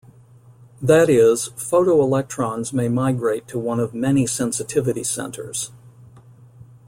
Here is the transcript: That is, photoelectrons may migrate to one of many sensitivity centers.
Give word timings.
That 0.81 1.11
is, 1.11 1.49
photoelectrons 1.49 2.73
may 2.73 2.89
migrate 2.89 3.47
to 3.49 3.59
one 3.59 3.79
of 3.79 3.93
many 3.93 4.25
sensitivity 4.25 5.03
centers. 5.03 5.71